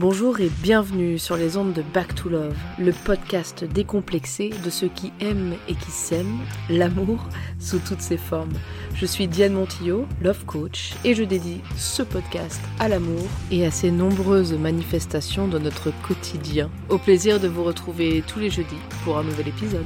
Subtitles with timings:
[0.00, 4.88] Bonjour et bienvenue sur les ondes de Back to Love, le podcast décomplexé de ceux
[4.88, 6.40] qui aiment et qui s'aiment
[6.70, 8.54] l'amour sous toutes ses formes.
[8.94, 13.70] Je suis Diane Montillot, Love Coach, et je dédie ce podcast à l'amour et à
[13.70, 16.70] ses nombreuses manifestations de notre quotidien.
[16.88, 19.84] Au plaisir de vous retrouver tous les jeudis pour un nouvel épisode.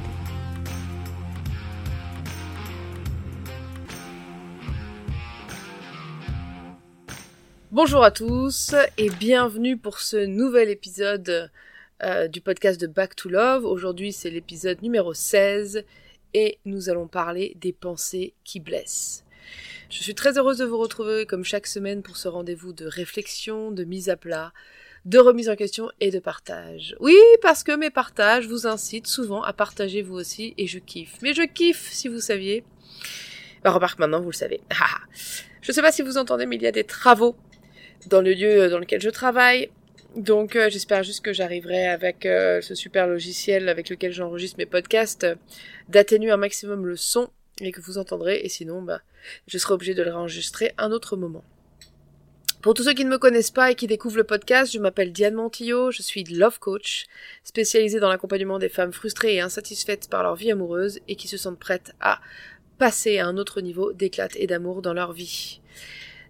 [7.75, 11.51] Bonjour à tous et bienvenue pour ce nouvel épisode
[12.03, 13.65] euh, du podcast de Back to Love.
[13.65, 15.83] Aujourd'hui c'est l'épisode numéro 16
[16.33, 19.25] et nous allons parler des pensées qui blessent.
[19.89, 23.71] Je suis très heureuse de vous retrouver comme chaque semaine pour ce rendez-vous de réflexion,
[23.71, 24.53] de mise à plat,
[25.03, 26.95] de remise en question et de partage.
[27.01, 31.17] Oui, parce que mes partages vous incitent souvent à partager vous aussi et je kiffe.
[31.21, 32.63] Mais je kiffe si vous saviez.
[33.65, 34.61] Bah, remarque maintenant, vous le savez.
[35.61, 37.35] je sais pas si vous entendez, mais il y a des travaux
[38.07, 39.69] dans le lieu dans lequel je travaille.
[40.15, 44.65] Donc euh, j'espère juste que j'arriverai avec euh, ce super logiciel avec lequel j'enregistre mes
[44.65, 45.27] podcasts
[45.89, 47.27] d'atténuer un maximum le son
[47.59, 49.01] et que vous entendrez et sinon bah
[49.47, 51.43] je serai obligé de le réenregistrer un autre moment.
[52.61, 55.11] Pour tous ceux qui ne me connaissent pas et qui découvrent le podcast, je m'appelle
[55.11, 57.05] Diane Montillot, je suis love coach,
[57.43, 61.37] spécialisée dans l'accompagnement des femmes frustrées et insatisfaites par leur vie amoureuse et qui se
[61.37, 62.21] sentent prêtes à
[62.79, 65.59] passer à un autre niveau d'éclat et d'amour dans leur vie.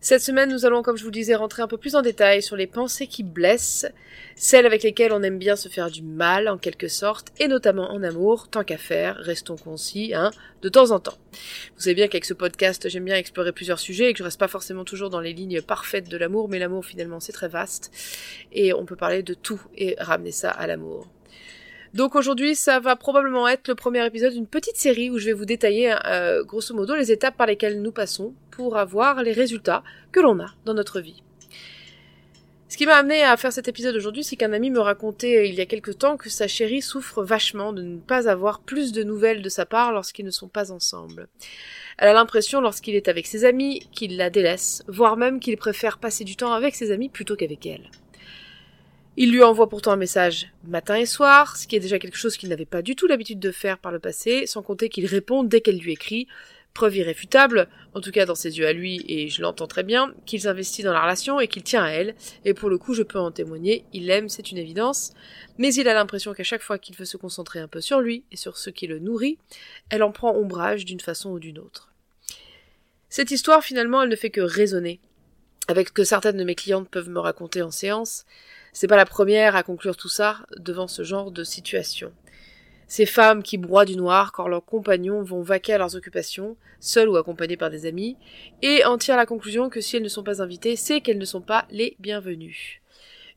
[0.08, 2.56] Cette semaine, nous allons, comme je vous disais, rentrer un peu plus en détail sur
[2.56, 3.88] les pensées qui blessent,
[4.36, 7.90] celles avec lesquelles on aime bien se faire du mal, en quelque sorte, et notamment
[7.90, 10.30] en amour, tant qu'à faire, restons concis, hein,
[10.62, 11.18] de temps en temps.
[11.76, 14.40] Vous savez bien qu'avec ce podcast, j'aime bien explorer plusieurs sujets et que je reste
[14.40, 17.92] pas forcément toujours dans les lignes parfaites de l'amour, mais l'amour, finalement, c'est très vaste,
[18.52, 21.15] et on peut parler de tout et ramener ça à l'amour.
[21.96, 25.34] Donc aujourd'hui, ça va probablement être le premier épisode d'une petite série où je vais
[25.34, 29.82] vous détailler euh, grosso modo les étapes par lesquelles nous passons pour avoir les résultats
[30.12, 31.24] que l'on a dans notre vie.
[32.68, 35.46] Ce qui m'a amené à faire cet épisode aujourd'hui, c'est qu'un ami me racontait euh,
[35.46, 38.92] il y a quelque temps que sa chérie souffre vachement de ne pas avoir plus
[38.92, 41.30] de nouvelles de sa part lorsqu'ils ne sont pas ensemble.
[41.98, 46.00] Elle a l'impression lorsqu'il est avec ses amis qu'il la délaisse, voire même qu'il préfère
[46.00, 47.90] passer du temps avec ses amis plutôt qu'avec elle.
[49.18, 52.36] Il lui envoie pourtant un message matin et soir, ce qui est déjà quelque chose
[52.36, 55.44] qu'il n'avait pas du tout l'habitude de faire par le passé, sans compter qu'il répond
[55.44, 56.28] dès qu'elle lui écrit,
[56.74, 60.14] preuve irréfutable, en tout cas dans ses yeux à lui, et je l'entends très bien,
[60.26, 63.04] qu'il s'investit dans la relation et qu'il tient à elle, et pour le coup je
[63.04, 65.14] peux en témoigner, il l'aime, c'est une évidence,
[65.58, 68.26] mais il a l'impression qu'à chaque fois qu'il veut se concentrer un peu sur lui
[68.34, 69.38] et sur ce qui le nourrit,
[69.90, 71.94] elle en prend ombrage d'une façon ou d'une autre.
[73.08, 75.00] Cette histoire finalement elle ne fait que résonner
[75.68, 78.26] avec ce que certaines de mes clientes peuvent me raconter en séance,
[78.76, 82.12] c'est pas la première à conclure tout ça devant ce genre de situation.
[82.88, 87.08] Ces femmes qui broient du noir quand leurs compagnons vont vaquer à leurs occupations, seules
[87.08, 88.18] ou accompagnées par des amis,
[88.62, 91.24] et en tirent la conclusion que si elles ne sont pas invitées, c'est qu'elles ne
[91.24, 92.82] sont pas les bienvenues.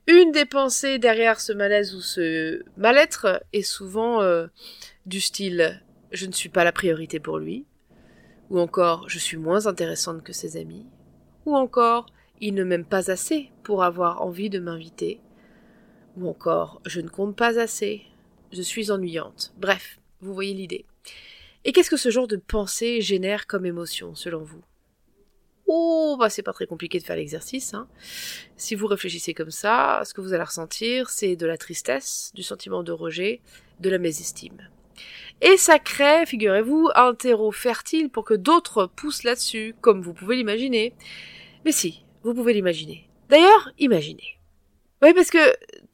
[0.09, 4.49] Une des pensées derrière ce malaise ou ce mal-être est souvent euh,
[5.07, 7.65] du style je ne suis pas la priorité pour lui,
[8.51, 10.87] ou encore je suis moins intéressante que ses amis,
[11.47, 12.07] ou encore
[12.41, 15.21] il ne m'aime pas assez pour avoir envie de m'inviter,
[16.19, 18.03] ou encore je ne compte pas assez,
[18.53, 19.53] je suis ennuyante.
[19.59, 20.85] Bref, vous voyez l'idée.
[21.65, 24.63] Et qu'est-ce que ce genre de pensée génère comme émotion, selon vous?
[25.67, 27.75] Oh, bah c'est pas très compliqué de faire l'exercice.
[27.75, 27.89] Hein.
[28.57, 32.43] Si vous réfléchissez comme ça, ce que vous allez ressentir, c'est de la tristesse, du
[32.43, 33.43] sentiment de rejet,
[33.81, 34.67] de la mésestime.
[35.43, 40.37] Et ça crée, figurez-vous, un terreau fertile pour que d'autres poussent là-dessus, comme vous pouvez
[40.37, 40.95] l'imaginer.
[41.65, 43.09] Mais si, vous pouvez l'imaginer.
[43.29, 44.38] D'ailleurs, imaginez.
[45.01, 45.39] Oui, parce que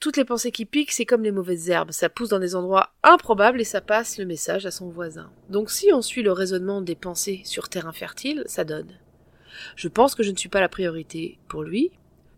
[0.00, 2.90] toutes les pensées qui piquent, c'est comme les mauvaises herbes, ça pousse dans des endroits
[3.02, 5.30] improbables et ça passe le message à son voisin.
[5.50, 8.98] Donc si on suit le raisonnement des pensées sur terrain fertile, ça donne.
[9.76, 11.90] Je pense que je ne suis pas la priorité pour lui.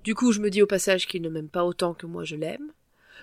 [0.02, 2.34] Du coup, je me dis au passage qu'il ne m'aime pas autant que moi je
[2.34, 2.72] l'aime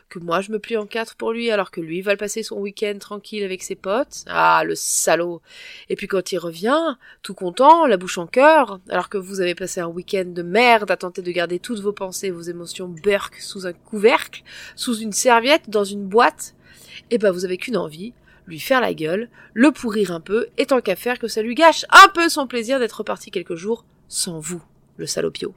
[0.10, 2.44] que moi je me plie en quatre pour lui alors que lui va le passer
[2.44, 4.24] son week-end tranquille avec ses potes.
[4.28, 5.42] Ah, le salaud.
[5.90, 9.56] Et puis quand il revient, tout content, la bouche en cœur, alors que vous avez
[9.56, 13.36] passé un week-end de merde à tenter de garder toutes vos pensées, vos émotions burk
[13.40, 14.44] sous un couvercle,
[14.76, 16.56] sous une serviette, dans une boîte,
[17.12, 18.14] eh ben vous avez qu'une envie,
[18.46, 21.56] lui faire la gueule, le pourrir un peu, et tant qu'à faire que ça lui
[21.56, 24.62] gâche un peu son plaisir d'être reparti quelques jours sans vous,
[24.98, 25.54] le salopio.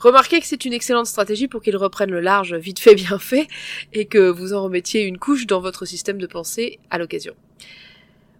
[0.00, 3.46] Remarquez que c'est une excellente stratégie pour qu'il reprenne le large vite fait bien fait
[3.92, 7.34] et que vous en remettiez une couche dans votre système de pensée à l'occasion.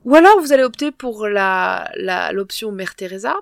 [0.07, 1.91] Ou alors vous allez opter pour la,
[2.33, 3.37] l'option Mère Teresa.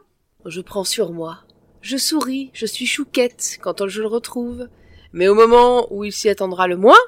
[0.44, 1.44] Je prends sur moi.
[1.80, 4.68] Je souris, je suis chouquette quand je le retrouve.
[5.12, 6.98] Mais au moment où il s'y attendra le moins,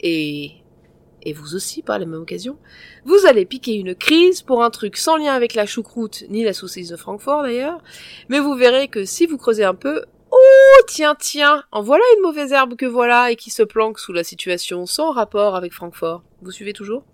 [0.00, 0.64] et
[1.24, 2.58] et vous aussi par la même occasion,
[3.04, 6.52] vous allez piquer une crise pour un truc sans lien avec la choucroute ni la
[6.52, 7.82] saucisse de Francfort d'ailleurs,
[8.28, 10.04] mais vous verrez que si vous creusez un peu,
[10.86, 14.24] tiens, tiens, en voilà une mauvaise herbe que voilà et qui se planque sous la
[14.24, 16.22] situation sans rapport avec Francfort.
[16.42, 17.04] Vous suivez toujours?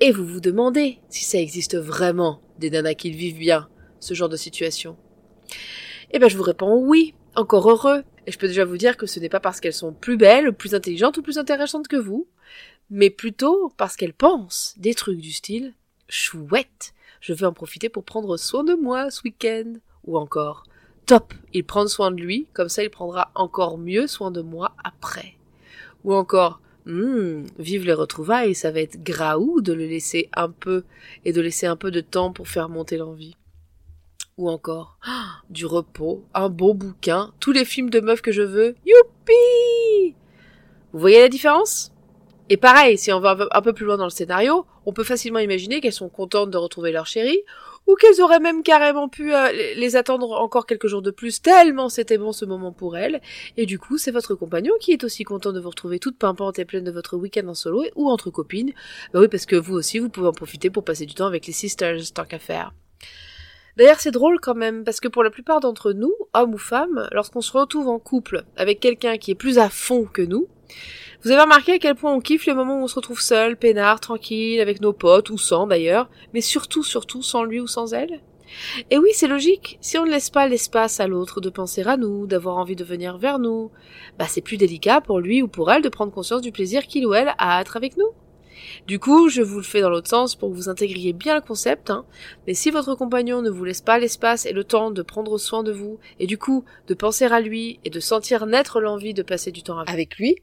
[0.00, 3.68] Et vous vous demandez si ça existe vraiment des nanas qui vivent bien,
[4.00, 4.96] ce genre de situation.
[6.10, 8.04] Eh ben je vous réponds oui, encore heureux.
[8.26, 10.52] Et je peux déjà vous dire que ce n'est pas parce qu'elles sont plus belles,
[10.52, 12.26] plus intelligentes ou plus intéressantes que vous,
[12.90, 15.74] mais plutôt parce qu'elles pensent des trucs du style
[16.08, 19.74] chouette, je vais en profiter pour prendre soin de moi ce week-end.
[20.04, 20.64] Ou encore,
[21.06, 24.72] top, il prend soin de lui, comme ça il prendra encore mieux soin de moi
[24.82, 25.34] après.
[26.04, 30.84] Ou encore, hmm, vive les retrouvailles, ça va être graou de le laisser un peu
[31.24, 33.36] et de laisser un peu de temps pour faire monter l'envie.
[34.36, 34.98] Ou encore,
[35.50, 40.14] du repos, un bon bouquin, tous les films de meufs que je veux, youpi!
[40.92, 41.92] Vous voyez la différence?
[42.50, 45.38] Et pareil, si on va un peu plus loin dans le scénario, on peut facilement
[45.38, 47.40] imaginer qu'elles sont contentes de retrouver leur chéri,
[47.86, 51.88] ou qu'elles auraient même carrément pu euh, les attendre encore quelques jours de plus, tellement
[51.88, 53.20] c'était bon ce moment pour elles.
[53.56, 56.58] Et du coup, c'est votre compagnon qui est aussi content de vous retrouver toute pimpante
[56.58, 58.72] et pleine de votre week-end en solo ou entre copines.
[59.12, 61.46] Bah oui, parce que vous aussi, vous pouvez en profiter pour passer du temps avec
[61.46, 62.72] les sisters, tant qu'à faire.
[63.76, 67.08] D'ailleurs, c'est drôle quand même, parce que pour la plupart d'entre nous, hommes ou femmes,
[67.10, 70.46] lorsqu'on se retrouve en couple avec quelqu'un qui est plus à fond que nous,
[71.24, 73.56] vous avez remarqué à quel point on kiffe les moments où on se retrouve seul,
[73.56, 77.94] peinard, tranquille, avec nos potes, ou sans d'ailleurs, mais surtout, surtout sans lui ou sans
[77.94, 78.20] elle?
[78.90, 81.96] Et oui, c'est logique, si on ne laisse pas l'espace à l'autre de penser à
[81.96, 83.70] nous, d'avoir envie de venir vers nous,
[84.18, 87.06] bah c'est plus délicat pour lui ou pour elle de prendre conscience du plaisir qu'il
[87.06, 88.10] ou elle a à être avec nous.
[88.86, 91.40] Du coup, je vous le fais dans l'autre sens pour que vous intégriez bien le
[91.40, 92.04] concept, hein.
[92.46, 95.62] mais si votre compagnon ne vous laisse pas l'espace et le temps de prendre soin
[95.62, 99.22] de vous, et du coup de penser à lui et de sentir naître l'envie de
[99.22, 100.36] passer du temps avec lui,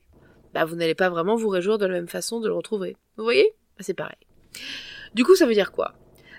[0.53, 2.98] bah vous n'allez pas vraiment vous réjouir de la même façon de le retrouver.
[3.18, 3.53] Vous voyez?
[3.77, 4.18] Bah, C'est pareil.
[5.13, 5.94] Du coup, ça veut dire quoi?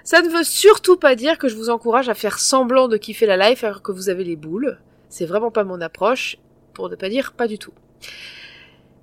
[0.04, 3.26] Ça ne veut surtout pas dire que je vous encourage à faire semblant de kiffer
[3.26, 4.78] la life alors que vous avez les boules.
[5.08, 6.38] C'est vraiment pas mon approche,
[6.74, 7.74] pour ne pas dire pas du tout.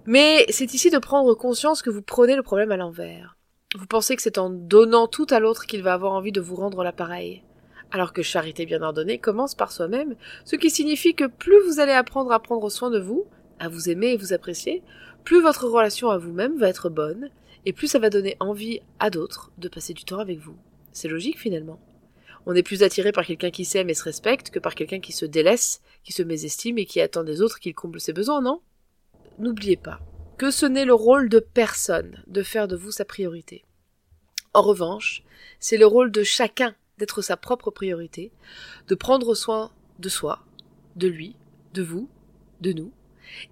[0.06, 3.38] Mais c'est ici de prendre conscience que vous prenez le problème à l'envers.
[3.78, 6.56] Vous pensez que c'est en donnant tout à l'autre qu'il va avoir envie de vous
[6.56, 7.44] rendre l'appareil.
[7.92, 10.16] Alors que charité bien ordonnée commence par soi-même,
[10.46, 13.28] ce qui signifie que plus vous allez apprendre à prendre soin de vous,
[13.60, 14.82] à vous aimer et vous apprécier,
[15.24, 17.30] plus votre relation à vous-même va être bonne,
[17.66, 20.56] et plus ça va donner envie à d'autres de passer du temps avec vous.
[20.92, 21.80] C'est logique finalement.
[22.46, 25.12] On est plus attiré par quelqu'un qui s'aime et se respecte que par quelqu'un qui
[25.12, 28.62] se délaisse, qui se mésestime et qui attend des autres qu'il comble ses besoins, non?
[29.38, 30.00] N'oubliez pas
[30.38, 33.66] que ce n'est le rôle de personne de faire de vous sa priorité.
[34.54, 35.24] En revanche,
[35.60, 38.32] c'est le rôle de chacun d'être sa propre priorité,
[38.88, 40.46] de prendre soin de soi,
[40.96, 41.36] de lui,
[41.74, 42.10] de vous,
[42.62, 42.92] de nous,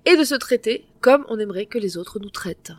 [0.06, 2.74] et de se traiter comme on aimerait que les autres nous traitent.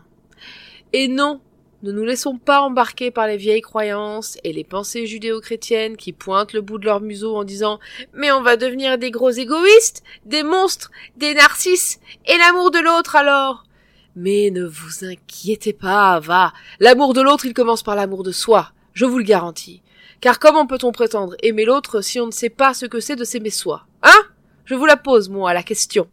[0.93, 1.41] Et non,
[1.85, 6.53] ne nous laissons pas embarquer par les vieilles croyances et les pensées judéo-chrétiennes qui pointent
[6.53, 7.79] le bout de leur museau en disant
[8.15, 13.15] Mais on va devenir des gros égoïstes, des monstres, des narcisses, et l'amour de l'autre
[13.15, 13.65] alors
[14.17, 16.53] Mais ne vous inquiétez pas, va.
[16.81, 19.83] L'amour de l'autre, il commence par l'amour de soi, je vous le garantis.
[20.21, 23.23] Car comment peut-on prétendre aimer l'autre si on ne sait pas ce que c'est de
[23.23, 23.87] s'aimer soi?
[24.03, 24.21] Hein?
[24.65, 26.11] Je vous la pose, moi, la question.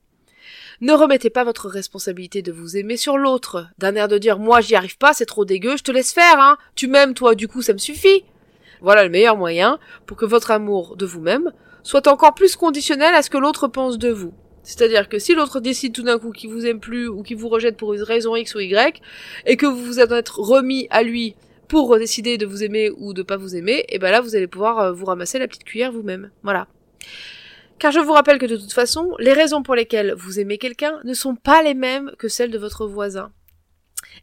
[0.82, 4.62] Ne remettez pas votre responsabilité de vous aimer sur l'autre, d'un air de dire moi
[4.62, 6.58] j'y arrive pas, c'est trop dégueu, je te laisse faire, hein.
[6.76, 8.24] Tu m'aimes toi, du coup ça me suffit.
[8.82, 11.52] Voilà le meilleur moyen pour que votre amour de vous-même
[11.84, 14.34] soit encore plus conditionnel à ce que l'autre pense de vous.
[14.64, 17.50] C'est-à-dire que si l'autre décide tout d'un coup qu'il vous aime plus ou qu'il vous
[17.50, 19.02] rejette pour une raison X ou Y,
[19.46, 21.36] et que vous vous êtes remis à lui
[21.68, 24.48] pour décider de vous aimer ou de pas vous aimer, et ben là vous allez
[24.48, 26.32] pouvoir euh, vous ramasser la petite cuillère vous-même.
[26.44, 26.68] Voilà.
[27.80, 31.00] Car je vous rappelle que de toute façon, les raisons pour lesquelles vous aimez quelqu'un
[31.04, 33.32] ne sont pas les mêmes que celles de votre voisin.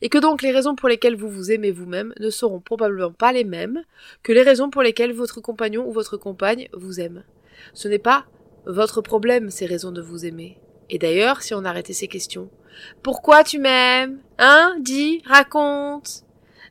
[0.00, 3.32] Et que donc les raisons pour lesquelles vous vous aimez vous-même ne seront probablement pas
[3.32, 3.84] les mêmes
[4.22, 7.24] que les raisons pour lesquelles votre compagnon ou votre compagne vous aime.
[7.74, 8.24] Ce n'est pas
[8.64, 10.58] votre problème ces raisons de vous aimer.
[10.88, 12.50] Et d'ailleurs, si on arrêtait ces questions,
[13.02, 16.24] pourquoi tu m'aimes Hein Dis, raconte.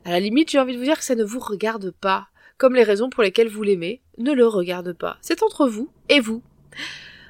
[0.03, 2.75] À la limite, j'ai envie de vous dire que ça ne vous regarde pas, comme
[2.75, 5.17] les raisons pour lesquelles vous l'aimez ne le regardent pas.
[5.21, 6.41] C'est entre vous et vous.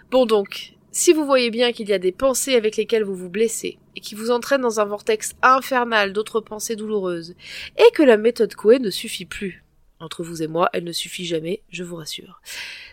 [0.09, 3.29] Bon donc, si vous voyez bien qu'il y a des pensées avec lesquelles vous vous
[3.29, 7.35] blessez, et qui vous entraînent dans un vortex infernal d'autres pensées douloureuses,
[7.77, 9.63] et que la méthode Coué ne suffit plus,
[9.99, 12.41] entre vous et moi, elle ne suffit jamais, je vous rassure.